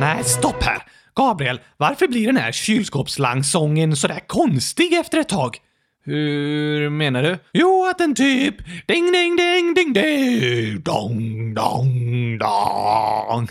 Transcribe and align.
Nej, 0.00 0.24
stopp 0.24 0.62
här! 0.62 0.82
Gabriel, 1.14 1.60
varför 1.76 2.08
blir 2.08 2.26
den 2.26 2.36
här 2.36 2.52
kylskåpslangsången 2.52 3.96
sådär 3.96 4.20
konstig 4.26 4.92
efter 4.92 5.18
ett 5.18 5.28
tag? 5.28 5.56
Hur 6.04 6.90
menar 6.90 7.22
du? 7.22 7.38
Jo, 7.52 7.86
att 7.90 7.98
den 7.98 8.14
typ 8.14 8.54
ding 8.86 9.12
ding 9.12 9.36
ding 9.36 9.74
ding 9.74 9.92
ding 9.92 10.82
dong 10.82 11.54
dong 11.54 12.38
dong. 12.38 13.48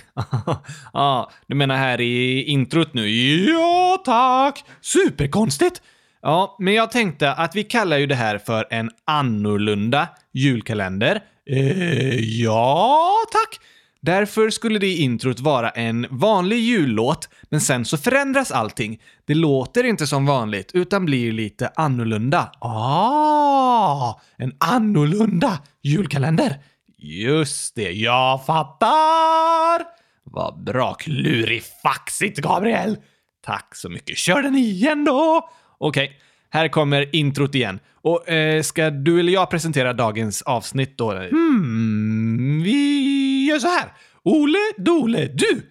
Ja, 0.94 1.32
du 1.48 1.56
menar 1.56 1.76
här 1.78 2.02
i 2.02 2.44
introt 2.44 2.94
nu? 2.94 3.10
Ja, 3.50 4.02
tack! 4.06 4.64
Superkonstigt! 4.82 5.82
Ja, 6.22 6.56
men 6.60 6.74
jag 6.74 6.92
tänkte 6.92 7.34
att 7.34 7.56
vi 7.56 7.64
kallar 7.64 7.98
ju 7.98 8.06
det 8.06 8.16
här 8.16 8.38
för 8.38 8.68
en 8.70 8.90
annorlunda 9.06 10.08
julkalender. 10.34 11.22
Eh, 11.50 12.20
ja, 12.20 13.16
tack! 13.32 13.60
Därför 14.02 14.50
skulle 14.50 14.80
det 14.80 14.88
i 14.88 15.02
introt 15.02 15.40
vara 15.40 15.70
en 15.70 16.08
vanlig 16.10 16.58
jullåt, 16.58 17.30
men 17.50 17.62
sen 17.62 17.86
så 17.86 17.98
förändras 17.98 18.52
allting. 18.52 19.02
Det 19.26 19.34
låter 19.34 19.84
inte 19.84 20.08
som 20.08 20.26
vanligt, 20.26 20.72
utan 20.74 21.06
blir 21.06 21.32
lite 21.32 21.72
annorlunda. 21.76 22.52
Ah, 22.60 24.20
en 24.38 24.54
annorlunda 24.60 25.60
julkalender. 25.84 26.58
Just 26.98 27.76
det, 27.76 27.92
Jag 27.92 28.46
fattar! 28.46 29.84
Vad 30.24 30.64
bra 30.64 30.94
klurifaxigt, 30.94 32.40
Gabriel! 32.40 32.98
Tack 33.46 33.76
så 33.76 33.90
mycket. 33.90 34.18
Kör 34.18 34.42
den 34.42 34.56
igen 34.56 35.06
då! 35.06 35.50
Okej, 35.78 36.20
här 36.50 36.68
kommer 36.68 37.16
introt 37.16 37.56
igen. 37.56 37.80
Och 38.02 38.30
eh, 38.30 38.62
ska 38.62 38.90
du 38.90 39.20
eller 39.20 39.34
jag 39.34 39.50
presentera 39.50 39.94
dagens 39.94 40.42
avsnitt 40.42 40.98
då? 40.98 41.12
Hmm, 41.12 42.64
vi 42.64 43.29
gör 43.50 43.60
så 43.60 43.68
här. 43.68 43.94
Ole, 44.24 44.58
Dole, 44.78 45.28
du! 45.34 45.66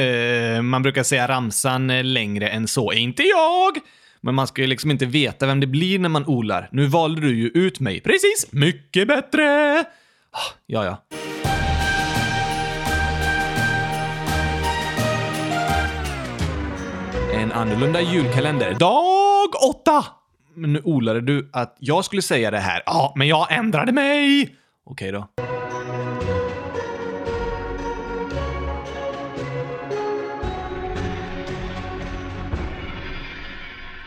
Eh, 0.00 0.62
man 0.62 0.82
brukar 0.82 1.02
säga 1.02 1.28
ramsan 1.28 2.12
längre 2.12 2.48
än 2.48 2.68
så. 2.68 2.92
Inte 2.92 3.22
jag! 3.22 3.78
Men 4.20 4.34
man 4.34 4.46
ska 4.46 4.60
ju 4.62 4.66
liksom 4.66 4.90
inte 4.90 5.06
veta 5.06 5.46
vem 5.46 5.60
det 5.60 5.66
blir 5.66 5.98
när 5.98 6.08
man 6.08 6.26
olar. 6.26 6.68
Nu 6.72 6.86
valde 6.86 7.20
du 7.20 7.38
ju 7.38 7.48
ut 7.48 7.80
mig. 7.80 8.00
Precis, 8.00 8.46
mycket 8.50 9.08
bättre! 9.08 9.78
Ah, 10.32 10.54
Ja, 10.66 10.84
ja. 10.84 11.02
En 17.34 17.52
annorlunda 17.52 18.00
julkalender. 18.00 18.74
Dag 18.74 19.48
åtta! 19.70 20.04
Men 20.54 20.72
nu 20.72 20.80
olade 20.84 21.20
du 21.20 21.50
att 21.52 21.76
jag 21.80 22.04
skulle 22.04 22.22
säga 22.22 22.50
det 22.50 22.58
här. 22.58 22.82
Ja, 22.86 23.12
men 23.16 23.28
jag 23.28 23.52
ändrade 23.52 23.92
mig! 23.92 24.56
Okej 24.84 25.12
då. 25.12 25.28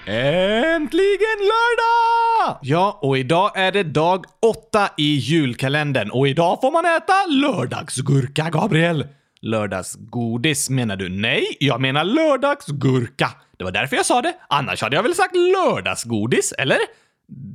Äntligen 0.06 1.40
lördag! 1.40 2.60
Ja, 2.62 3.00
och 3.02 3.18
idag 3.18 3.52
är 3.56 3.72
det 3.72 3.84
dag 3.84 4.26
åtta 4.42 4.90
i 4.98 5.16
julkalendern 5.16 6.10
och 6.10 6.28
idag 6.28 6.58
får 6.62 6.72
man 6.72 6.86
äta 6.86 7.14
Lördagsgurka, 7.28 8.50
Gabriel. 8.50 9.08
lördagsgodis 9.42 10.70
menar 10.70 10.96
du? 10.96 11.10
Nej, 11.10 11.58
jag 11.60 11.82
menar 11.82 12.04
lördagsgurka. 12.04 13.30
Det 13.58 13.64
var 13.64 13.72
därför 13.72 13.96
jag 13.96 14.06
sa 14.06 14.22
det. 14.22 14.34
Annars 14.50 14.82
hade 14.82 14.96
jag 14.96 15.04
väl 15.04 15.16
sagt 15.16 15.36
lördagsgodis, 15.36 16.52
eller? 16.58 16.80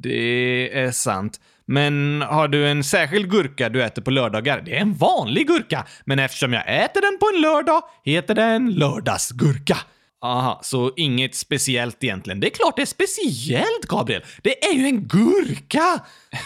Det 0.02 0.78
är 0.80 0.90
sant. 0.90 1.40
Men 1.66 2.22
har 2.22 2.48
du 2.48 2.68
en 2.68 2.84
särskild 2.84 3.30
gurka 3.30 3.68
du 3.68 3.82
äter 3.84 4.02
på 4.02 4.10
lördagar? 4.10 4.62
Det 4.64 4.76
är 4.76 4.80
en 4.80 4.94
vanlig 4.94 5.46
gurka, 5.46 5.86
men 6.04 6.18
eftersom 6.18 6.52
jag 6.52 6.84
äter 6.84 7.00
den 7.00 7.18
på 7.18 7.30
en 7.34 7.40
lördag 7.42 7.82
heter 8.04 8.34
den 8.34 8.70
lördagsgurka. 8.70 9.76
Aha, 10.20 10.60
så 10.62 10.92
inget 10.96 11.34
speciellt 11.34 12.04
egentligen. 12.04 12.40
Det 12.40 12.46
är 12.46 12.50
klart 12.50 12.76
det 12.76 12.82
är 12.82 12.86
speciellt, 12.86 13.86
Gabriel. 13.88 14.22
Det 14.42 14.64
är 14.64 14.74
ju 14.74 14.84
en 14.84 15.08
gurka! 15.08 16.00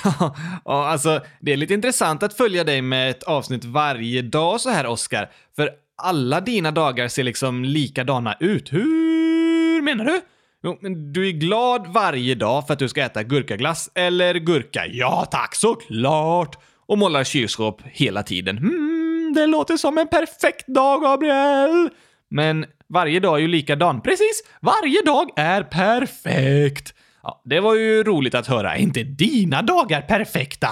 ja, 0.65 0.87
alltså, 0.87 1.21
det 1.41 1.53
är 1.53 1.57
lite 1.57 1.75
intressant 1.75 2.23
att 2.23 2.37
följa 2.37 2.65
dig 2.65 2.83
med 2.83 3.11
ett 3.11 3.23
avsnitt 3.23 3.65
varje 3.65 4.23
dag 4.23 4.61
så 4.61 4.71
här, 4.71 4.87
Oscar. 4.87 5.31
För 5.57 5.71
alla 6.03 6.41
dina 6.41 6.71
dagar 6.71 7.09
ser 7.09 7.23
liksom 7.23 7.65
likadana 7.65 8.37
ut. 8.41 8.73
Hur 8.73 9.83
menar 9.83 10.05
du? 10.05 10.21
Jo, 10.65 10.79
men 10.81 11.13
du 11.13 11.29
är 11.29 11.33
glad 11.33 11.87
varje 11.87 12.35
dag 12.35 12.67
för 12.67 12.73
att 12.73 12.79
du 12.79 12.89
ska 12.89 13.03
äta 13.03 13.23
gurkaglass 13.23 13.91
eller 13.95 14.35
gurka. 14.35 14.87
Ja 14.87 15.27
tack, 15.31 15.55
såklart! 15.55 16.59
Och 16.87 16.99
målar 16.99 17.25
kylskåp 17.25 17.83
hela 17.85 18.23
tiden. 18.23 18.59
Hmm, 18.59 19.33
det 19.35 19.47
låter 19.47 19.77
som 19.77 19.99
en 19.99 20.09
perfekt 20.09 20.67
dag, 20.67 21.03
Gabriel! 21.03 21.91
Men 22.29 22.67
varje 22.93 23.21
dag 23.21 23.37
är 23.37 23.41
ju 23.41 23.49
likadan. 23.49 24.01
Precis, 24.01 24.43
varje 24.61 25.03
dag 25.03 25.31
är 25.37 25.63
perfekt. 25.63 26.95
Ja, 27.23 27.43
det 27.45 27.61
var 27.61 27.75
ju 27.75 28.03
roligt 28.03 28.35
att 28.35 28.47
höra. 28.47 28.75
Är 28.75 28.79
inte 28.79 29.03
dina 29.03 29.63
dagar 29.63 30.01
perfekta? 30.01 30.69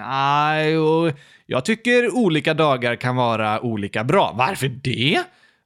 Nej, 0.00 0.78
och 0.78 1.12
jag 1.46 1.64
tycker 1.64 2.14
olika 2.14 2.54
dagar 2.54 2.96
kan 2.96 3.16
vara 3.16 3.60
olika 3.60 4.04
bra. 4.04 4.34
Varför 4.38 4.68
det? 4.68 5.22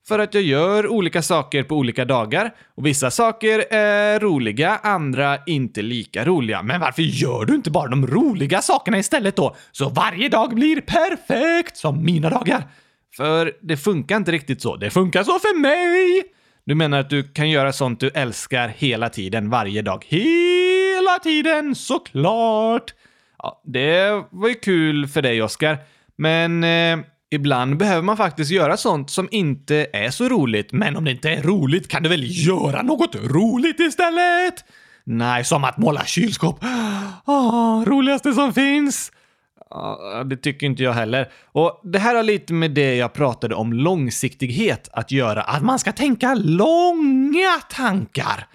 För 0.09 0.19
att 0.19 0.35
jag 0.35 0.43
gör 0.43 0.87
olika 0.89 1.23
saker 1.23 1.63
på 1.63 1.77
olika 1.77 2.05
dagar. 2.05 2.55
Och 2.75 2.87
vissa 2.87 3.11
saker 3.11 3.65
är 3.75 4.21
roliga, 4.21 4.81
andra 4.83 5.39
inte 5.47 5.83
lika 5.83 6.25
roliga. 6.25 6.63
Men 6.63 6.81
varför 6.81 7.03
gör 7.03 7.45
du 7.45 7.55
inte 7.55 7.71
bara 7.71 7.89
de 7.89 8.07
roliga 8.07 8.63
sakerna 8.63 8.99
istället 8.99 9.37
då? 9.37 9.57
Så 9.73 9.89
varje 9.89 10.29
dag 10.29 10.55
blir 10.55 10.81
perfekt 10.81 11.77
som 11.77 12.05
mina 12.05 12.31
dagar. 12.31 12.63
För 13.17 13.53
det 13.63 13.77
funkar 13.77 14.17
inte 14.17 14.33
riktigt 14.33 14.63
så. 14.63 14.77
Det 14.77 14.91
funkar 14.91 15.25
så 15.25 15.39
för 15.39 15.59
mig! 15.59 16.23
Du 16.65 16.75
menar 16.75 17.01
att 17.01 17.11
du 17.11 17.23
kan 17.23 17.51
göra 17.51 17.73
sånt 17.73 18.01
du 18.01 18.11
älskar 18.15 18.69
hela 18.69 19.09
tiden, 19.09 19.51
varje 19.51 19.83
dag? 19.83 20.05
Hela 20.09 21.19
tiden, 21.23 21.75
såklart! 21.75 22.95
Ja, 23.39 23.63
det 23.65 24.25
var 24.31 24.49
ju 24.49 24.55
kul 24.55 25.09
för 25.09 25.23
dig, 25.23 25.43
Oscar. 25.43 25.79
Men 26.17 26.65
eh, 26.65 26.99
ibland 27.31 27.77
behöver 27.77 28.03
man 28.03 28.17
faktiskt 28.17 28.51
göra 28.51 28.77
sånt 28.77 29.11
som 29.11 29.29
inte 29.31 29.87
är 29.93 30.11
så 30.11 30.29
roligt. 30.29 30.73
Men 30.73 30.97
om 30.97 31.05
det 31.05 31.11
inte 31.11 31.31
är 31.31 31.43
roligt 31.43 31.89
kan 31.89 32.03
du 32.03 32.09
väl 32.09 32.47
göra 32.47 32.83
något 32.83 33.15
roligt 33.15 33.81
istället? 33.81 34.65
Nej, 35.05 35.45
som 35.45 35.65
att 35.65 35.79
måla 35.79 36.05
kylskåp. 36.05 36.65
Oh, 37.27 37.85
roligaste 37.85 38.33
som 38.33 38.55
finns. 38.55 39.13
Ja, 39.75 40.25
det 40.25 40.37
tycker 40.37 40.67
inte 40.67 40.83
jag 40.83 40.93
heller. 40.93 41.29
Och 41.53 41.81
det 41.85 41.99
här 41.99 42.15
har 42.15 42.23
lite 42.23 42.53
med 42.53 42.71
det 42.71 42.95
jag 42.95 43.13
pratade 43.13 43.55
om 43.55 43.73
långsiktighet 43.73 44.89
att 44.93 45.13
göra. 45.13 45.43
Att 45.43 45.63
man 45.63 45.79
ska 45.79 45.93
tänka 45.93 46.35
långa 46.35 47.61
tankar. 47.71 48.47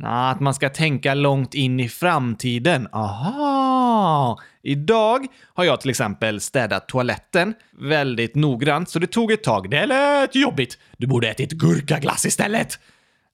Nej, 0.00 0.30
att 0.30 0.40
man 0.40 0.54
ska 0.54 0.68
tänka 0.68 1.14
långt 1.14 1.54
in 1.54 1.80
i 1.80 1.88
framtiden. 1.88 2.88
Aha! 2.92 4.38
Idag 4.62 5.26
har 5.54 5.64
jag 5.64 5.80
till 5.80 5.90
exempel 5.90 6.40
städat 6.40 6.88
toaletten 6.88 7.54
väldigt 7.80 8.34
noggrant, 8.34 8.90
så 8.90 8.98
det 8.98 9.06
tog 9.06 9.32
ett 9.32 9.42
tag. 9.42 9.70
Det 9.70 9.86
lät 9.86 10.34
jobbigt. 10.34 10.78
Du 10.96 11.06
borde 11.06 11.28
ätit 11.28 11.52
gurkaglass 11.52 12.26
istället. 12.26 12.78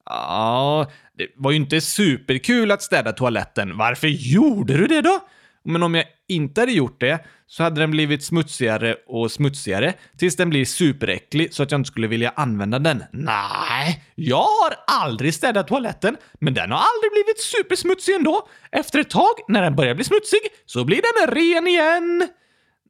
Ja, 0.06 0.86
det 1.18 1.26
var 1.36 1.50
ju 1.50 1.56
inte 1.56 1.80
superkul 1.80 2.70
att 2.70 2.82
städa 2.82 3.12
toaletten. 3.12 3.76
Varför 3.76 4.08
gjorde 4.08 4.76
du 4.76 4.86
det 4.86 5.00
då? 5.00 5.20
Men 5.64 5.82
om 5.82 5.94
jag 5.94 6.04
inte 6.28 6.60
hade 6.60 6.72
gjort 6.72 7.00
det 7.00 7.24
så 7.46 7.62
hade 7.62 7.80
den 7.80 7.90
blivit 7.90 8.24
smutsigare 8.24 8.96
och 9.06 9.32
smutsigare 9.32 9.94
tills 10.18 10.36
den 10.36 10.50
blir 10.50 10.64
superäcklig 10.64 11.54
så 11.54 11.62
att 11.62 11.70
jag 11.70 11.78
inte 11.78 11.88
skulle 11.88 12.06
vilja 12.06 12.32
använda 12.36 12.78
den. 12.78 13.04
Nej, 13.12 14.04
jag 14.14 14.36
har 14.36 14.74
aldrig 14.86 15.34
städat 15.34 15.68
toaletten, 15.68 16.16
men 16.40 16.54
den 16.54 16.70
har 16.70 16.78
aldrig 16.78 17.12
blivit 17.12 17.40
supersmutsig 17.40 18.14
ändå. 18.14 18.48
Efter 18.72 18.98
ett 18.98 19.10
tag, 19.10 19.34
när 19.48 19.62
den 19.62 19.76
börjar 19.76 19.94
bli 19.94 20.04
smutsig, 20.04 20.40
så 20.66 20.84
blir 20.84 21.00
den 21.26 21.34
ren 21.34 21.66
igen. 21.66 22.28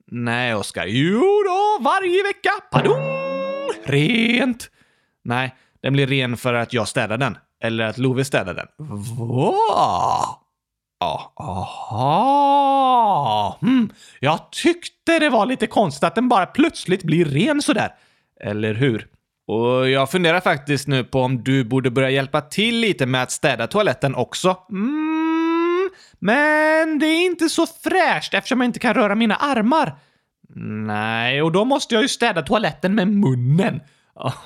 Nej, 0.06 0.55
Oskar. 0.55 0.87
Jo 0.87 1.43
då, 1.47 1.85
varje 1.85 2.23
vecka. 2.23 2.50
Padong! 2.71 3.25
Rent. 3.85 4.71
Nej, 5.25 5.55
den 5.82 5.93
blir 5.93 6.06
ren 6.06 6.37
för 6.37 6.55
att 6.55 6.73
jag 6.73 6.88
städar 6.88 7.19
den. 7.19 7.38
Eller 7.62 7.85
att 7.85 7.99
Love 7.99 8.25
städar 8.25 8.55
den. 8.55 8.67
Va? 9.19 10.44
Ja, 11.05 11.33
aha. 11.37 13.59
Mm, 13.62 13.91
Jag 14.21 14.51
tyckte 14.51 15.19
det 15.19 15.31
var 15.31 15.47
lite 15.47 15.67
konstigt 15.67 16.05
att 16.05 16.15
den 16.15 16.29
bara 16.29 16.47
plötsligt 16.47 17.03
blir 17.03 17.25
ren 17.25 17.62
sådär. 17.62 17.89
Eller 18.41 18.75
hur? 18.75 19.06
Och 19.47 19.91
jag 19.91 20.11
funderar 20.11 20.41
faktiskt 20.41 20.89
nu 20.89 21.05
på 21.05 21.21
om 21.21 21.45
du 21.45 21.65
borde 21.65 21.91
börja 21.91 22.11
hjälpa 22.11 22.41
till 22.41 22.81
lite 22.81 23.06
med 23.06 23.23
att 23.23 23.31
städa 23.31 23.67
toaletten 23.67 24.15
också. 24.15 24.56
Mm, 24.71 25.91
men 26.19 26.99
det 26.99 27.07
är 27.07 27.27
inte 27.27 27.49
så 27.49 27.67
fräscht 27.67 28.35
eftersom 28.35 28.61
jag 28.61 28.69
inte 28.69 28.79
kan 28.79 28.95
röra 28.95 29.15
mina 29.15 29.37
armar. 29.37 29.97
Nej, 30.87 31.43
och 31.43 31.53
då 31.53 31.65
måste 31.65 31.95
jag 31.95 32.03
ju 32.03 32.09
städa 32.09 32.43
toaletten 32.43 32.95
med 32.95 33.09
munnen. 33.09 33.81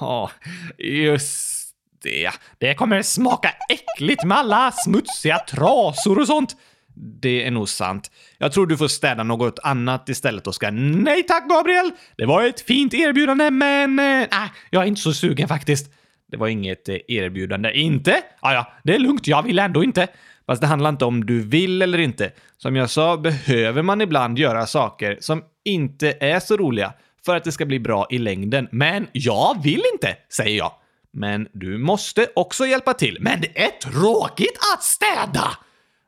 Ja, 0.00 0.30
just 0.78 1.57
det. 2.02 2.30
Det 2.58 2.74
kommer 2.74 3.02
smaka 3.02 3.50
äckligt 3.70 4.24
med 4.24 4.38
alla 4.38 4.72
smutsiga 4.72 5.38
trasor 5.38 6.18
och 6.18 6.26
sånt. 6.26 6.56
det 6.94 7.46
är 7.46 7.50
nog 7.50 7.68
sant. 7.68 8.10
Jag 8.38 8.52
tror 8.52 8.66
du 8.66 8.76
får 8.76 8.88
städa 8.88 9.22
något 9.22 9.58
annat 9.58 10.08
istället, 10.08 10.46
Oskar. 10.46 10.70
Nej 10.70 11.22
tack, 11.22 11.48
Gabriel! 11.48 11.90
Det 12.16 12.26
var 12.26 12.42
ett 12.42 12.60
fint 12.60 12.94
erbjudande, 12.94 13.50
men... 13.50 13.98
Äh, 13.98 14.50
jag 14.70 14.82
är 14.82 14.86
inte 14.86 15.00
så 15.00 15.12
sugen 15.12 15.48
faktiskt. 15.48 15.92
Det 16.30 16.36
var 16.36 16.48
inget 16.48 16.88
eh, 16.88 16.96
erbjudande. 17.08 17.72
Inte? 17.72 18.22
Ja, 18.42 18.52
ja, 18.52 18.72
det 18.84 18.94
är 18.94 18.98
lugnt. 18.98 19.26
Jag 19.26 19.42
vill 19.42 19.58
ändå 19.58 19.84
inte. 19.84 20.08
Fast 20.46 20.60
det 20.60 20.66
handlar 20.66 20.90
inte 20.90 21.04
om 21.04 21.26
du 21.26 21.40
vill 21.40 21.82
eller 21.82 21.98
inte. 21.98 22.30
Som 22.56 22.76
jag 22.76 22.90
sa 22.90 23.16
behöver 23.16 23.82
man 23.82 24.00
ibland 24.00 24.38
göra 24.38 24.66
saker 24.66 25.18
som 25.20 25.42
inte 25.64 26.16
är 26.20 26.40
så 26.40 26.56
roliga 26.56 26.92
för 27.26 27.36
att 27.36 27.44
det 27.44 27.52
ska 27.52 27.66
bli 27.66 27.80
bra 27.80 28.06
i 28.10 28.18
längden. 28.18 28.68
Men 28.72 29.06
jag 29.12 29.62
vill 29.62 29.82
inte, 29.92 30.16
säger 30.32 30.58
jag. 30.58 30.72
Men 31.18 31.48
du 31.52 31.78
måste 31.78 32.26
också 32.34 32.66
hjälpa 32.66 32.94
till. 32.94 33.18
Men 33.20 33.40
det 33.40 33.62
är 33.62 33.70
tråkigt 33.70 34.58
att 34.74 34.82
städa! 34.82 35.50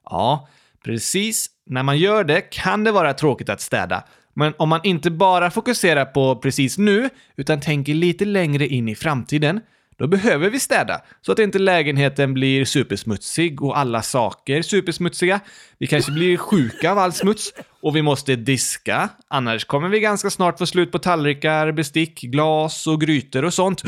Ja, 0.04 0.48
precis. 0.84 1.50
När 1.66 1.82
man 1.82 1.98
gör 1.98 2.24
det 2.24 2.40
kan 2.40 2.84
det 2.84 2.92
vara 2.92 3.14
tråkigt 3.14 3.48
att 3.48 3.60
städa. 3.60 4.04
Men 4.34 4.54
om 4.58 4.68
man 4.68 4.80
inte 4.84 5.10
bara 5.10 5.50
fokuserar 5.50 6.04
på 6.04 6.36
precis 6.36 6.78
nu, 6.78 7.08
utan 7.36 7.60
tänker 7.60 7.94
lite 7.94 8.24
längre 8.24 8.66
in 8.66 8.88
i 8.88 8.94
framtiden, 8.94 9.60
då 9.96 10.06
behöver 10.06 10.50
vi 10.50 10.60
städa 10.60 11.00
så 11.20 11.32
att 11.32 11.38
inte 11.38 11.58
lägenheten 11.58 12.34
blir 12.34 12.64
supersmutsig 12.64 13.62
och 13.62 13.78
alla 13.78 14.02
saker 14.02 14.62
supersmutsiga. 14.62 15.40
Vi 15.78 15.86
kanske 15.86 16.12
blir 16.12 16.36
sjuka 16.36 16.90
av 16.90 16.98
all 16.98 17.12
smuts 17.12 17.52
och 17.82 17.96
vi 17.96 18.02
måste 18.02 18.36
diska, 18.36 19.08
annars 19.28 19.64
kommer 19.64 19.88
vi 19.88 20.00
ganska 20.00 20.30
snart 20.30 20.58
få 20.58 20.66
slut 20.66 20.92
på 20.92 20.98
tallrikar, 20.98 21.72
bestick, 21.72 22.20
glas 22.20 22.86
och 22.86 23.00
grytor 23.00 23.44
och 23.44 23.54
sånt. 23.54 23.82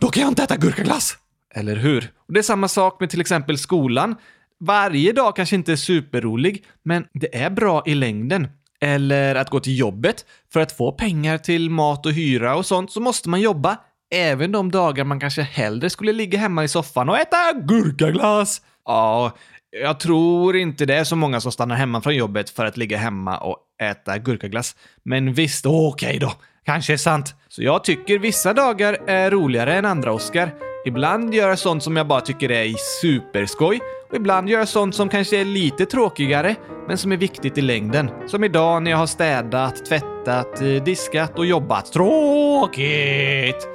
Då 0.00 0.08
kan 0.08 0.22
jag 0.22 0.30
inte 0.30 0.42
äta 0.42 0.56
gurkaglass! 0.56 1.16
Eller 1.54 1.76
hur? 1.76 2.12
Och 2.26 2.34
det 2.34 2.40
är 2.40 2.42
samma 2.42 2.68
sak 2.68 3.00
med 3.00 3.10
till 3.10 3.20
exempel 3.20 3.58
skolan. 3.58 4.16
Varje 4.60 5.12
dag 5.12 5.36
kanske 5.36 5.56
inte 5.56 5.72
är 5.72 5.76
superrolig, 5.76 6.64
men 6.82 7.06
det 7.12 7.36
är 7.36 7.50
bra 7.50 7.82
i 7.86 7.94
längden. 7.94 8.48
Eller 8.80 9.34
att 9.34 9.50
gå 9.50 9.60
till 9.60 9.78
jobbet. 9.78 10.24
För 10.52 10.60
att 10.60 10.72
få 10.72 10.92
pengar 10.92 11.38
till 11.38 11.70
mat 11.70 12.06
och 12.06 12.12
hyra 12.12 12.56
och 12.56 12.66
sånt 12.66 12.92
så 12.92 13.00
måste 13.00 13.28
man 13.28 13.40
jobba. 13.40 13.76
Även 14.14 14.52
de 14.52 14.70
dagar 14.70 15.04
man 15.04 15.20
kanske 15.20 15.42
hellre 15.42 15.90
skulle 15.90 16.12
ligga 16.12 16.38
hemma 16.38 16.64
i 16.64 16.68
soffan 16.68 17.08
och 17.08 17.18
äta 17.18 17.36
gurkaglass. 17.52 18.62
Ja, 18.84 19.36
jag 19.70 20.00
tror 20.00 20.56
inte 20.56 20.86
det 20.86 20.94
är 20.94 21.04
så 21.04 21.16
många 21.16 21.40
som 21.40 21.52
stannar 21.52 21.76
hemma 21.76 22.00
från 22.00 22.16
jobbet 22.16 22.50
för 22.50 22.66
att 22.66 22.76
ligga 22.76 22.98
hemma 22.98 23.38
och 23.38 23.58
äta 23.82 24.18
gurkaglass. 24.18 24.76
Men 25.02 25.32
visst, 25.32 25.66
okej 25.66 26.08
okay 26.08 26.18
då. 26.18 26.32
Kanske 26.64 26.92
är 26.92 26.96
sant. 26.96 27.34
Så 27.52 27.62
jag 27.62 27.84
tycker 27.84 28.18
vissa 28.18 28.52
dagar 28.52 28.98
är 29.06 29.30
roligare 29.30 29.74
än 29.74 29.84
andra, 29.84 30.12
Oscar. 30.12 30.54
Ibland 30.84 31.34
gör 31.34 31.48
jag 31.48 31.58
sånt 31.58 31.82
som 31.82 31.96
jag 31.96 32.06
bara 32.06 32.20
tycker 32.20 32.50
är 32.50 32.74
superskoj 33.02 33.80
och 34.10 34.16
ibland 34.16 34.48
gör 34.48 34.58
jag 34.58 34.68
sånt 34.68 34.94
som 34.94 35.08
kanske 35.08 35.40
är 35.40 35.44
lite 35.44 35.86
tråkigare, 35.86 36.56
men 36.88 36.98
som 36.98 37.12
är 37.12 37.16
viktigt 37.16 37.58
i 37.58 37.60
längden. 37.60 38.10
Som 38.26 38.44
idag 38.44 38.82
när 38.82 38.90
jag 38.90 38.98
har 38.98 39.06
städat, 39.06 39.86
tvättat, 39.86 40.60
eh, 40.60 40.84
diskat 40.84 41.38
och 41.38 41.46
jobbat. 41.46 41.92
Tråkigt! 41.92 43.68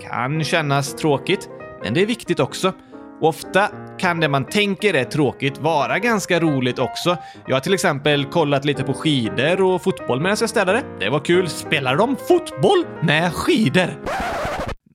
Kan 0.00 0.44
kännas 0.44 0.94
tråkigt, 0.94 1.48
men 1.82 1.94
det 1.94 2.02
är 2.02 2.06
viktigt 2.06 2.40
också. 2.40 2.72
Och 3.20 3.28
ofta 3.28 3.68
kan 3.98 4.20
det 4.20 4.28
man 4.28 4.44
tänker 4.44 4.94
är 4.94 5.04
tråkigt 5.04 5.58
vara 5.58 5.98
ganska 5.98 6.40
roligt 6.40 6.78
också. 6.78 7.16
Jag 7.46 7.56
har 7.56 7.60
till 7.60 7.74
exempel 7.74 8.24
kollat 8.24 8.64
lite 8.64 8.84
på 8.84 8.94
skidor 8.94 9.62
och 9.62 9.82
fotboll 9.82 10.20
medan 10.20 10.36
jag 10.40 10.50
städade. 10.50 10.82
Det 11.00 11.08
var 11.08 11.20
kul. 11.20 11.48
Spelar 11.48 11.96
de 11.96 12.16
fotboll 12.28 12.84
med 13.02 13.32
skidor? 13.32 13.88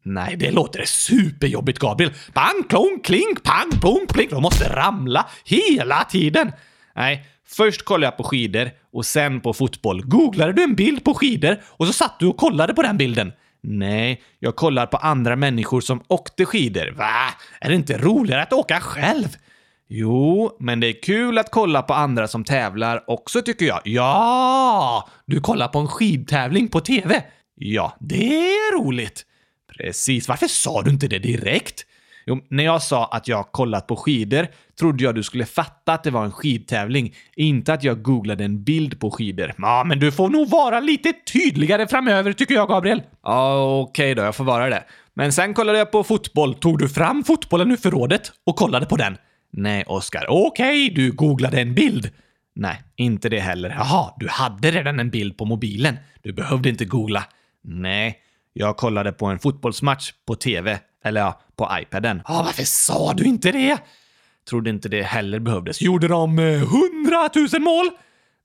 Nej, 0.03 0.35
det 0.35 0.51
låter 0.51 0.85
superjobbigt, 0.85 1.79
Gabriel. 1.79 2.13
Pang, 2.33 2.63
klong, 2.69 3.00
klink, 3.03 3.44
pang, 3.44 3.79
plong, 3.81 4.05
plink. 4.09 4.31
De 4.31 4.41
måste 4.41 4.75
ramla 4.75 5.25
hela 5.45 6.03
tiden. 6.03 6.51
Nej, 6.95 7.25
först 7.47 7.85
kollade 7.85 8.05
jag 8.05 8.17
på 8.17 8.23
skidor 8.23 8.69
och 8.94 9.05
sen 9.05 9.41
på 9.41 9.53
fotboll. 9.53 10.01
Googlade 10.05 10.53
du 10.53 10.63
en 10.63 10.75
bild 10.75 11.03
på 11.03 11.13
skidor 11.13 11.61
och 11.65 11.88
så 11.88 11.94
satt 11.94 12.19
du 12.19 12.27
och 12.27 12.38
kollade 12.38 12.73
på 12.73 12.81
den 12.81 12.97
bilden. 12.97 13.31
Nej, 13.63 14.21
jag 14.39 14.56
kollar 14.56 14.86
på 14.86 14.98
andra 14.98 15.36
människor 15.36 15.81
som 15.81 16.04
åkte 16.07 16.45
skidor. 16.45 16.92
Va? 16.92 17.33
Är 17.62 17.69
det 17.69 17.75
inte 17.75 17.98
roligare 17.98 18.44
att 18.44 18.54
åka 18.54 18.80
själv? 18.80 19.27
Jo, 19.88 20.57
men 20.60 20.80
det 20.80 20.88
är 20.88 21.01
kul 21.01 21.38
att 21.38 21.51
kolla 21.51 21.81
på 21.81 21.94
andra 21.94 22.27
som 22.27 22.44
tävlar 22.44 23.04
också 23.07 23.42
tycker 23.42 23.65
jag. 23.65 23.81
Ja! 23.83 25.10
Du 25.25 25.42
kollar 25.42 25.68
på 25.68 25.80
en 25.80 25.88
skidtävling 25.88 26.68
på 26.68 26.80
TV? 26.80 27.24
Ja, 27.56 27.98
det 28.00 28.38
är 28.38 28.77
roligt. 28.77 29.25
Precis. 29.77 30.27
Varför 30.27 30.48
sa 30.48 30.81
du 30.81 30.92
inte 30.92 31.07
det 31.07 31.19
direkt? 31.19 31.86
Jo, 32.25 32.42
när 32.50 32.64
jag 32.64 32.84
sa 32.84 33.06
att 33.06 33.28
jag 33.28 33.52
kollat 33.52 33.88
på 33.88 33.96
skidor 33.96 34.48
trodde 34.80 35.04
jag 35.04 35.16
du 35.16 35.24
skulle 35.24 35.46
fatta 35.46 35.94
att 35.94 36.04
det 36.04 36.12
var 36.12 36.25
en 36.25 36.31
skidtävling, 36.31 37.16
inte 37.36 37.74
att 37.74 37.84
jag 37.84 38.02
googlade 38.02 38.44
en 38.44 38.64
bild 38.64 39.00
på 39.00 39.12
skidor. 39.12 39.54
Ja, 39.58 39.84
men 39.84 40.00
du 40.00 40.12
får 40.12 40.30
nog 40.30 40.50
vara 40.50 40.80
lite 40.80 41.14
tydligare 41.34 41.88
framöver 41.88 42.34
tycker 42.34 42.56
jag, 42.56 42.70
Gabriel. 42.70 43.02
Ja, 43.24 43.80
okej 43.81 44.04
okay 44.04 44.14
då, 44.14 44.22
jag 44.22 44.36
får 44.36 44.44
vara 44.44 44.70
det. 44.70 44.84
Men 45.14 45.34
sen 45.34 45.54
kollade 45.54 45.78
jag 45.78 45.92
på 45.92 46.04
fotboll. 46.04 46.54
Tog 46.54 46.80
du 46.80 46.90
fram 46.90 47.24
fotbollen 47.24 47.72
ur 47.72 47.78
förrådet 47.78 48.31
och 48.46 48.56
kollade 48.56 48.86
på 48.86 48.98
den? 48.98 49.18
Nej, 49.52 49.84
Oskar. 49.88 50.25
Okej, 50.30 50.86
okay, 50.86 50.96
du 50.96 51.12
googlade 51.12 51.62
en 51.62 51.74
bild. 51.74 52.10
Nej, 52.56 52.81
inte 52.96 53.30
det 53.30 53.40
heller. 53.40 53.70
Jaha, 53.70 54.14
du 54.20 54.28
hade 54.30 54.72
redan 54.72 55.00
en 55.00 55.10
bild 55.10 55.38
på 55.38 55.46
mobilen. 55.46 55.98
Du 56.22 56.34
behövde 56.34 56.70
inte 56.70 56.86
googla. 56.86 57.24
Nej, 57.64 58.18
jag 58.53 58.77
kollade 58.77 59.11
på 59.11 59.25
en 59.25 59.39
fotbollsmatch 59.39 60.11
på 60.27 60.35
TV. 60.35 60.79
Eller 61.03 61.21
ja, 61.21 61.41
på 61.55 61.69
iPaden. 61.81 62.21
Ja, 62.27 62.39
ah, 62.39 62.44
varför 62.44 62.63
sa 62.63 63.13
du 63.13 63.23
inte 63.23 63.51
det? 63.51 63.77
Trodde 64.50 64.69
inte 64.69 64.89
det 64.89 65.03
heller 65.03 65.39
behövdes. 65.39 65.81
Gjorde 65.81 66.07
de 66.07 66.39
eh, 66.39 66.59
hundratusen 66.59 67.63
mål? 67.63 67.89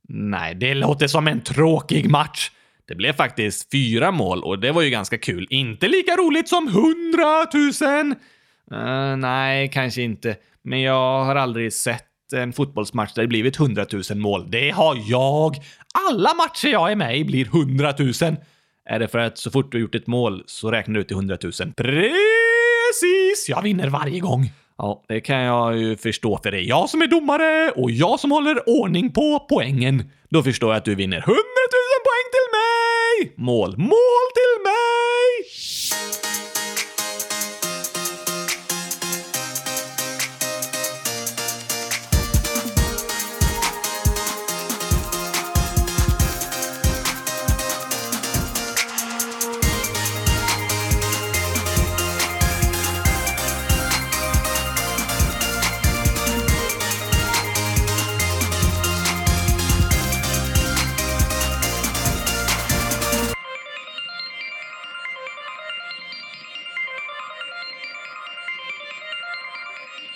Nej, 0.08 0.54
det 0.54 0.74
låter 0.74 1.06
som 1.06 1.28
en 1.28 1.40
tråkig 1.40 2.10
match. 2.10 2.50
Det 2.88 2.94
blev 2.94 3.12
faktiskt 3.12 3.70
fyra 3.70 4.10
mål 4.10 4.44
och 4.44 4.58
det 4.58 4.72
var 4.72 4.82
ju 4.82 4.90
ganska 4.90 5.18
kul. 5.18 5.46
Inte 5.50 5.88
lika 5.88 6.16
roligt 6.16 6.48
som 6.48 6.68
hundratusen! 6.68 8.14
Uh, 8.72 9.16
nej, 9.16 9.70
kanske 9.72 10.02
inte. 10.02 10.36
Men 10.62 10.80
jag 10.80 11.24
har 11.24 11.36
aldrig 11.36 11.72
sett 11.72 12.04
en 12.32 12.52
fotbollsmatch 12.52 13.14
där 13.14 13.22
det 13.22 13.28
blivit 13.28 13.56
hundratusen 13.56 14.20
mål. 14.20 14.50
Det 14.50 14.70
har 14.70 14.98
jag! 15.06 15.56
Alla 16.08 16.34
matcher 16.34 16.68
jag 16.68 16.92
är 16.92 16.96
med 16.96 17.18
i 17.18 17.24
blir 17.24 17.44
hundratusen. 17.44 18.36
Är 18.90 18.98
det 18.98 19.08
för 19.08 19.18
att 19.18 19.38
så 19.38 19.50
fort 19.50 19.72
du 19.72 19.78
har 19.78 19.80
gjort 19.80 19.94
ett 19.94 20.06
mål 20.06 20.42
så 20.46 20.70
räknar 20.70 20.94
du 20.94 21.04
till 21.04 21.16
hundratusen? 21.16 21.72
Precis! 21.76 23.48
Jag 23.48 23.62
vinner 23.62 23.88
varje 23.88 24.20
gång. 24.20 24.52
Ja, 24.78 25.04
det 25.08 25.20
kan 25.20 25.40
jag 25.40 25.78
ju 25.78 25.96
förstå 25.96 26.40
för 26.42 26.50
det 26.50 26.58
är 26.58 26.68
jag 26.68 26.90
som 26.90 27.02
är 27.02 27.06
domare 27.06 27.70
och 27.70 27.90
jag 27.90 28.20
som 28.20 28.30
håller 28.32 28.68
ordning 28.68 29.12
på 29.12 29.46
poängen. 29.48 30.10
Då 30.30 30.42
förstår 30.42 30.70
jag 30.70 30.76
att 30.76 30.84
du 30.84 30.94
vinner 30.94 31.16
100 31.16 31.32
000 31.32 31.38
poäng 32.08 32.26
till 32.34 32.48
mig! 32.58 33.34
Mål, 33.36 33.78
mål 33.78 34.17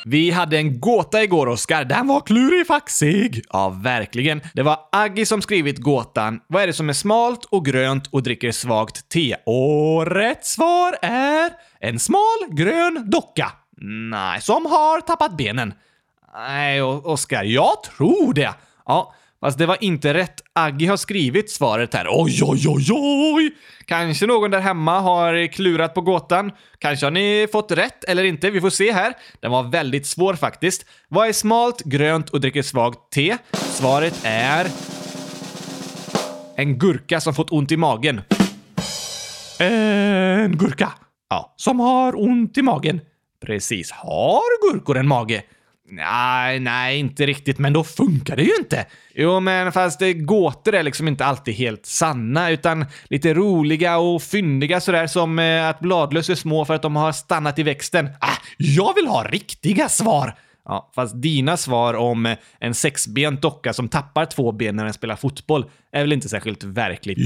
Vi 0.05 0.31
hade 0.31 0.57
en 0.57 0.81
gåta 0.81 1.23
igår, 1.23 1.47
Oskar. 1.47 1.85
Den 1.85 2.07
var 2.07 2.21
klurifaxig! 2.21 3.45
Ja, 3.49 3.69
verkligen. 3.69 4.41
Det 4.55 4.63
var 4.63 4.79
Aggi 4.93 5.27
som 5.27 5.43
skrivit 5.43 5.79
gåtan. 5.79 6.41
Vad 6.47 6.63
är 6.63 6.67
det 6.67 6.73
som 6.73 6.89
är 6.89 6.93
smalt 6.93 7.45
och 7.45 7.65
grönt 7.65 8.07
och 8.07 8.23
dricker 8.23 8.53
svagt 8.53 9.09
te? 9.09 9.37
Och 9.47 10.07
rätt 10.07 10.45
svar 10.47 10.97
är 11.03 11.51
en 11.81 11.99
smal 11.99 12.47
grön 12.51 13.11
docka. 13.11 13.53
Nej, 14.11 14.41
som 14.41 14.67
har 14.67 15.01
tappat 15.01 15.37
benen. 15.37 15.75
Nej, 16.35 16.83
Oskar, 16.83 17.45
jag 17.45 17.83
tror 17.83 18.35
det. 18.35 18.55
Ja, 18.87 19.15
Fast 19.43 19.59
det 19.59 19.67
var 19.67 19.77
inte 19.81 20.15
rätt. 20.15 20.42
Aggi 20.55 20.87
har 20.87 20.97
skrivit 20.97 21.51
svaret 21.51 21.95
här. 21.95 22.07
Oj, 22.11 22.41
oj, 22.43 22.69
oj, 22.69 22.87
oj! 23.35 23.51
Kanske 23.85 24.27
någon 24.27 24.51
där 24.51 24.61
hemma 24.61 25.01
har 25.01 25.47
klurat 25.47 25.95
på 25.95 26.01
gåtan. 26.01 26.53
Kanske 26.79 27.07
har 27.07 27.11
ni 27.11 27.49
fått 27.53 27.73
rätt 27.73 28.05
eller 28.05 28.25
inte. 28.25 28.51
Vi 28.51 28.61
får 28.61 28.71
se 28.71 28.93
här. 28.93 29.15
Den 29.41 29.51
var 29.51 29.63
väldigt 29.63 30.07
svår 30.07 30.35
faktiskt. 30.35 30.87
Vad 31.09 31.29
är 31.29 31.33
smalt, 31.33 31.83
grönt 31.85 32.31
och 32.31 32.41
dricker 32.41 32.63
svagt 32.63 32.99
te? 33.13 33.37
Svaret 33.53 34.21
är... 34.25 34.67
En 36.57 36.79
gurka 36.79 37.21
som 37.21 37.35
fått 37.35 37.53
ont 37.53 37.73
i 37.73 37.77
magen. 37.77 38.21
En 39.59 40.57
gurka. 40.57 40.93
Ja, 41.31 41.55
som 41.57 41.81
har 41.81 42.21
ont 42.21 42.59
i 42.59 42.63
magen. 42.63 43.01
Precis. 43.47 43.91
Har 43.91 44.73
gurkor 44.73 44.99
en 44.99 45.09
mage? 45.09 45.43
Nej, 45.95 46.61
nej, 46.61 46.99
inte 46.99 47.27
riktigt, 47.27 47.59
men 47.59 47.73
då 47.73 47.85
funkar 47.85 48.37
det 48.37 48.43
ju 48.43 48.57
inte. 48.59 48.87
Jo, 49.15 49.41
men 49.41 49.73
fast 49.73 49.99
det, 49.99 50.13
gåtor 50.13 50.75
är 50.75 50.83
liksom 50.83 51.09
inte 51.09 51.25
alltid 51.25 51.55
helt 51.55 51.87
sanna, 51.87 52.51
utan 52.51 52.87
lite 53.05 53.35
roliga 53.35 53.99
och 53.99 54.23
fyndiga 54.23 54.81
sådär 54.81 55.07
som 55.07 55.39
eh, 55.39 55.69
att 55.69 55.81
bladlöss 55.81 56.31
är 56.31 56.35
små 56.35 56.65
för 56.65 56.75
att 56.75 56.83
de 56.83 56.97
har 56.97 57.13
stannat 57.13 57.59
i 57.59 57.63
växten. 57.63 58.09
Ah, 58.21 58.37
jag 58.57 58.95
vill 58.95 59.07
ha 59.07 59.25
riktiga 59.25 59.89
svar! 59.89 60.35
Ja, 60.65 60.91
fast 60.95 61.23
dina 61.23 61.57
svar 61.57 61.95
om 61.95 62.27
eh, 62.27 62.37
en 62.61 62.75
sexbent 62.75 63.43
docka 63.43 63.73
som 63.73 63.89
tappar 63.89 64.25
två 64.25 64.53
ben 64.53 64.77
när 64.77 64.85
den 64.85 64.93
spelar 64.93 65.17
fotboll 65.17 65.65
är 65.93 66.01
väl 66.01 66.13
inte 66.13 66.29
särskilt 66.29 66.65
verkligt? 66.65 67.19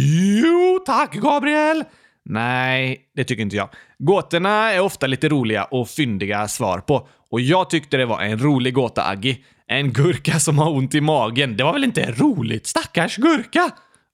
Jo, 0.44 0.82
tack 0.86 1.14
Gabriel! 1.14 1.84
Nej, 2.28 3.00
det 3.14 3.24
tycker 3.24 3.42
inte 3.42 3.56
jag. 3.56 3.68
Gåtorna 3.98 4.72
är 4.72 4.80
ofta 4.80 5.06
lite 5.06 5.28
roliga 5.28 5.64
och 5.64 5.88
fyndiga 5.88 6.48
svar 6.48 6.78
på. 6.78 7.08
Och 7.30 7.40
jag 7.40 7.70
tyckte 7.70 7.96
det 7.96 8.06
var 8.06 8.20
en 8.20 8.38
rolig 8.38 8.74
gåta, 8.74 9.02
Aggi. 9.02 9.44
En 9.66 9.92
gurka 9.92 10.38
som 10.38 10.58
har 10.58 10.70
ont 10.70 10.94
i 10.94 11.00
magen. 11.00 11.56
Det 11.56 11.64
var 11.64 11.72
väl 11.72 11.84
inte 11.84 12.12
roligt? 12.12 12.66
Stackars 12.66 13.16
gurka! 13.16 13.70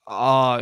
Ja, 0.06 0.16
ah, 0.16 0.60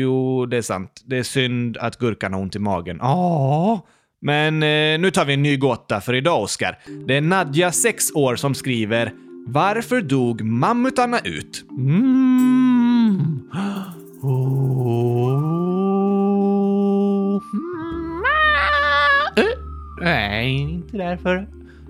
jo, 0.00 0.46
det 0.46 0.56
är 0.56 0.62
sant. 0.62 1.02
Det 1.04 1.18
är 1.18 1.22
synd 1.22 1.76
att 1.76 1.96
gurkan 1.98 2.32
har 2.32 2.40
ont 2.40 2.56
i 2.56 2.58
magen. 2.58 2.98
Ja. 3.00 3.86
Men 4.20 4.62
eh, 4.62 4.98
nu 4.98 5.10
tar 5.10 5.24
vi 5.24 5.34
en 5.34 5.42
ny 5.42 5.56
gåta 5.56 6.00
för 6.00 6.14
idag, 6.14 6.42
Oskar. 6.42 6.78
Det 7.06 7.16
är 7.16 7.20
Nadja, 7.20 7.72
6 7.72 8.04
år, 8.14 8.36
som 8.36 8.54
skriver 8.54 9.12
“Varför 9.46 10.00
dog 10.00 10.42
mammutarna 10.42 11.18
ut?” 11.18 11.64
Mm. 11.70 13.40
Oh. 14.22 14.65
Nej, 20.00 20.60
inte 20.60 20.96
därför. 20.96 21.48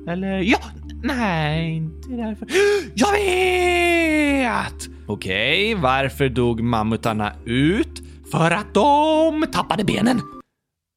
Eller 0.08 0.38
ja, 0.38 0.58
nej, 1.02 1.76
inte 1.76 2.08
därför. 2.08 2.48
Jag 2.94 3.12
vet! 3.12 4.88
Okej, 5.06 5.74
okay, 5.74 5.82
varför 5.82 6.28
dog 6.28 6.60
mammutarna 6.60 7.32
ut? 7.44 8.02
För 8.30 8.50
att 8.50 8.74
de 8.74 9.46
tappade 9.52 9.84
benen. 9.84 10.20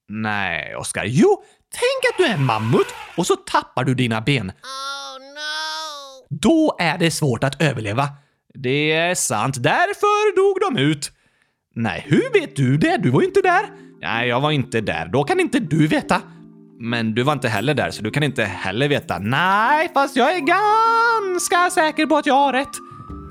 Nej, 0.10 0.75
Oskar. 0.75 1.06
Jo, 1.08 1.44
tänk 1.72 2.13
att 2.13 2.18
du 2.18 2.25
är 2.25 2.34
en 2.34 2.46
mammut 2.46 2.88
och 3.18 3.28
så 3.28 3.36
tappar 3.36 3.84
du 3.84 3.96
dina 3.96 4.22
ben. 4.22 4.50
Oh, 4.50 5.20
no. 5.20 6.28
Då 6.30 6.75
är 6.80 6.98
det 6.98 7.12
svårt 7.12 7.44
att 7.44 7.62
överleva. 7.62 8.08
Det 8.54 8.92
är 8.92 9.16
sant. 9.16 9.63
Därför 9.63 10.36
dog 10.36 10.75
de 10.75 10.82
ut. 10.82 11.12
Nej, 11.75 12.06
hur 12.08 12.39
vet 12.39 12.56
du 12.56 12.78
det? 12.78 12.98
Du 12.98 13.10
var 13.10 13.22
ju 13.22 13.28
inte 13.28 13.42
där. 13.42 13.70
Nej, 14.01 14.28
jag 14.28 14.42
var 14.42 14.51
inte 14.51 14.82
där. 14.82 15.06
Då 15.06 15.24
kan 15.24 15.39
inte 15.39 15.60
du 15.60 15.88
veta. 15.88 16.22
Men 16.81 17.13
du 17.13 17.24
var 17.24 17.33
inte 17.33 17.48
heller 17.50 17.74
där, 17.74 17.91
så 17.91 18.03
du 18.03 18.12
kan 18.12 18.24
inte 18.24 18.43
heller 18.43 18.88
veta. 18.88 19.19
Nej, 19.19 19.91
fast 19.93 20.15
jag 20.15 20.36
är 20.36 20.39
ganska 20.39 21.69
säker 21.69 22.05
på 22.05 22.17
att 22.17 22.25
jag 22.25 22.33
har 22.33 22.53
rätt. 22.53 22.69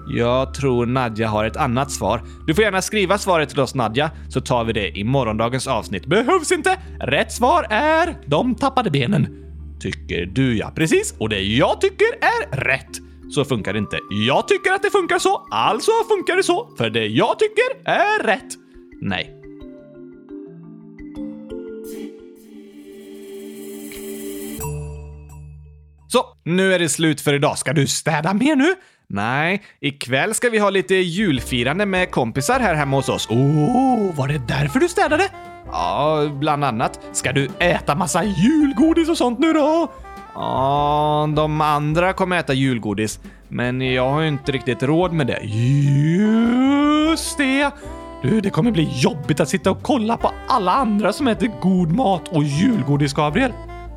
Jag 0.08 0.54
tror 0.54 0.86
Nadja 0.86 1.28
har 1.28 1.44
ett 1.44 1.56
annat 1.56 1.90
svar. 1.90 2.22
Du 2.46 2.54
får 2.54 2.64
gärna 2.64 2.82
skriva 2.82 3.18
svaret 3.18 3.48
till 3.48 3.60
oss 3.60 3.74
Nadja, 3.74 4.10
så 4.28 4.40
tar 4.40 4.64
vi 4.64 4.72
det 4.72 4.98
i 4.98 5.04
morgondagens 5.04 5.66
avsnitt. 5.66 6.06
Behövs 6.06 6.52
inte! 6.52 6.78
Rätt 7.00 7.32
svar 7.32 7.66
är 7.70 8.16
de 8.26 8.54
tappade 8.54 8.90
benen. 8.90 9.44
Tycker 9.80 10.26
du 10.26 10.58
ja, 10.58 10.72
precis. 10.74 11.14
Och 11.18 11.28
det 11.28 11.40
jag 11.40 11.80
tycker 11.80 12.06
är 12.20 12.64
rätt. 12.64 12.90
Så 13.30 13.44
funkar 13.44 13.72
det 13.72 13.78
inte. 13.78 13.98
Jag 14.28 14.48
tycker 14.48 14.72
att 14.72 14.82
det 14.82 14.90
funkar 14.90 15.18
så, 15.18 15.46
alltså 15.50 15.90
funkar 16.08 16.36
det 16.36 16.42
så. 16.42 16.68
För 16.78 16.90
det 16.90 17.06
jag 17.06 17.38
tycker 17.38 17.90
är 17.90 18.24
rätt. 18.24 18.48
Nej, 19.00 19.37
Så, 26.08 26.24
nu 26.44 26.74
är 26.74 26.78
det 26.78 26.88
slut 26.88 27.20
för 27.20 27.34
idag. 27.34 27.58
Ska 27.58 27.72
du 27.72 27.86
städa 27.86 28.34
mer 28.34 28.56
nu? 28.56 28.74
Nej, 29.08 29.62
ikväll 29.80 30.34
ska 30.34 30.50
vi 30.50 30.58
ha 30.58 30.70
lite 30.70 30.94
julfirande 30.94 31.86
med 31.86 32.10
kompisar 32.10 32.60
här 32.60 32.74
hemma 32.74 32.96
hos 32.96 33.08
oss. 33.08 33.30
Oh, 33.30 34.14
var 34.14 34.28
det 34.28 34.38
därför 34.48 34.80
du 34.80 34.88
städade? 34.88 35.28
Ja, 35.66 36.28
bland 36.32 36.64
annat. 36.64 37.00
Ska 37.12 37.32
du 37.32 37.48
äta 37.58 37.94
massa 37.94 38.24
julgodis 38.24 39.08
och 39.08 39.18
sånt 39.18 39.38
nu 39.38 39.52
då? 39.52 39.92
Ja, 40.34 41.28
de 41.36 41.60
andra 41.60 42.12
kommer 42.12 42.38
äta 42.38 42.54
julgodis, 42.54 43.20
men 43.48 43.80
jag 43.80 44.10
har 44.10 44.20
ju 44.20 44.28
inte 44.28 44.52
riktigt 44.52 44.82
råd 44.82 45.12
med 45.12 45.26
det. 45.26 45.40
Just 47.08 47.38
det! 47.38 47.70
Du, 48.22 48.40
det 48.40 48.50
kommer 48.50 48.70
bli 48.70 48.88
jobbigt 48.94 49.40
att 49.40 49.48
sitta 49.48 49.70
och 49.70 49.82
kolla 49.82 50.16
på 50.16 50.30
alla 50.48 50.72
andra 50.72 51.12
som 51.12 51.28
äter 51.28 51.50
god 51.60 51.92
mat 51.92 52.28
och 52.28 52.44
julgodis, 52.44 53.12
Gabriel. 53.12 53.52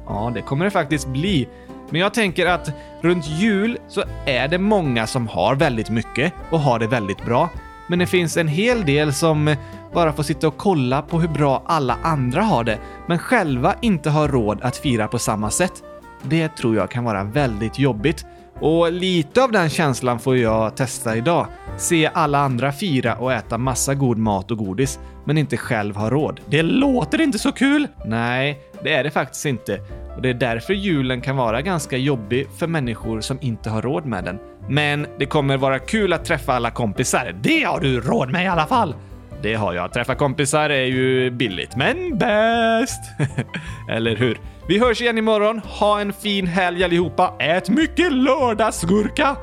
Ja, 0.08 0.32
det 0.36 0.42
kommer 0.42 0.66
det 0.66 0.72
faktiskt 0.72 1.08
bli. 1.08 1.48
Men 1.92 2.02
jag 2.02 2.14
tänker 2.14 2.46
att 2.46 2.72
runt 3.02 3.28
jul 3.28 3.78
så 3.88 4.04
är 4.26 4.48
det 4.48 4.58
många 4.58 5.08
som 5.08 5.28
har 5.28 5.56
väldigt 5.56 5.90
mycket 5.90 6.34
och 6.50 6.60
har 6.60 6.80
det 6.80 6.88
väldigt 6.88 7.26
bra. 7.26 7.50
Men 7.88 8.00
det 8.00 8.08
finns 8.08 8.38
en 8.38 8.48
hel 8.48 8.86
del 8.86 9.14
som 9.14 9.56
bara 9.94 10.14
får 10.14 10.24
sitta 10.24 10.48
och 10.48 10.58
kolla 10.58 11.02
på 11.02 11.20
hur 11.20 11.28
bra 11.28 11.64
alla 11.66 11.98
andra 12.04 12.42
har 12.42 12.64
det, 12.64 12.80
men 13.08 13.20
själva 13.20 13.76
inte 13.82 14.10
har 14.10 14.28
råd 14.28 14.62
att 14.62 14.78
fira 14.78 15.08
på 15.08 15.20
samma 15.20 15.50
sätt. 15.50 15.84
Det 16.24 16.48
tror 16.56 16.76
jag 16.76 16.92
kan 16.92 17.04
vara 17.04 17.24
väldigt 17.24 17.80
jobbigt. 17.80 18.26
Och 18.60 18.92
lite 18.92 19.44
av 19.44 19.52
den 19.52 19.70
känslan 19.70 20.20
får 20.20 20.38
jag 20.38 20.78
testa 20.78 21.18
idag. 21.18 21.48
Se 21.78 22.10
alla 22.14 22.40
andra 22.40 22.72
fira 22.72 23.16
och 23.16 23.34
äta 23.34 23.58
massa 23.58 23.94
god 23.94 24.18
mat 24.18 24.52
och 24.52 24.58
godis, 24.58 25.00
men 25.26 25.38
inte 25.38 25.58
själv 25.58 25.96
ha 25.96 26.10
råd. 26.10 26.40
Det 26.46 26.64
låter 26.64 27.22
inte 27.22 27.40
så 27.40 27.52
kul! 27.52 27.88
Nej, 28.06 28.60
det 28.84 28.94
är 28.94 29.04
det 29.04 29.12
faktiskt 29.12 29.46
inte. 29.46 29.80
Och 30.16 30.22
det 30.22 30.30
är 30.30 30.34
därför 30.34 30.74
julen 30.74 31.22
kan 31.22 31.38
vara 31.38 31.62
ganska 31.62 31.98
jobbig 31.98 32.48
för 32.58 32.68
människor 32.68 33.22
som 33.22 33.38
inte 33.42 33.70
har 33.70 33.82
råd 33.82 34.06
med 34.06 34.24
den. 34.24 34.40
Men 34.70 35.08
det 35.20 35.26
kommer 35.26 35.58
vara 35.58 35.80
kul 35.80 36.14
att 36.14 36.26
träffa 36.26 36.54
alla 36.54 36.72
kompisar. 36.72 37.36
Det 37.42 37.64
har 37.64 37.80
du 37.80 38.00
råd 38.00 38.32
med 38.32 38.44
i 38.44 38.48
alla 38.48 38.66
fall! 38.66 38.96
Det 39.42 39.54
har 39.54 39.74
jag. 39.74 39.94
Träffa 39.94 40.16
kompisar 40.16 40.70
är 40.70 40.86
ju 40.86 41.32
billigt, 41.32 41.76
men 41.76 42.18
bäst! 42.18 43.02
Eller 43.90 44.16
hur? 44.16 44.40
Vi 44.68 44.80
hörs 44.80 45.02
igen 45.02 45.18
imorgon. 45.18 45.60
Ha 45.60 46.00
en 46.00 46.14
fin 46.14 46.48
helg 46.48 46.84
allihopa. 46.84 47.34
Ät 47.40 47.70
mycket 47.70 48.12
lördagsgurka! 48.14 49.36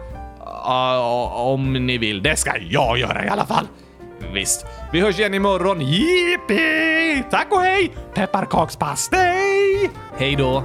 Uh, 0.66 1.36
om 1.36 1.72
ni 1.72 1.98
vill. 1.98 2.22
Det 2.22 2.36
ska 2.36 2.52
jag 2.58 2.98
göra 2.98 3.24
i 3.24 3.28
alla 3.28 3.46
fall. 3.46 3.66
Visst. 4.32 4.66
Vi 4.92 5.00
hörs 5.00 5.18
igen 5.18 5.34
imorgon. 5.34 5.80
Jippi! 5.80 7.22
Tack 7.30 7.46
och 7.50 7.60
hej! 7.60 7.92
Pepparkakspastej! 8.14 9.90
Hej 10.18 10.36
då! 10.36 10.64